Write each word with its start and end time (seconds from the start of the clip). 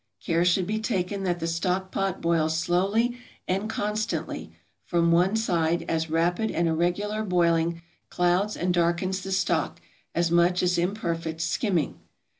Care 0.19 0.43
should 0.43 0.65
be 0.65 0.79
taken 0.79 1.21
that 1.25 1.39
the 1.39 1.45
stock 1.45 1.91
pot 1.91 2.21
boils 2.21 2.57
slowly 2.57 3.19
and 3.47 3.69
constantly, 3.69 4.51
from 4.83 5.11
one 5.11 5.35
side, 5.35 5.85
as 5.87 6.09
rapid 6.09 6.49
and 6.49 6.67
irregular 6.67 7.23
boiling 7.23 7.83
clouds 8.09 8.57
and 8.57 8.73
darkens 8.73 9.21
the 9.21 9.31
stock 9.31 9.79
as 10.15 10.31
much 10.31 10.63
as 10.63 10.79
imperfect 10.79 11.39
skimming. 11.39 11.99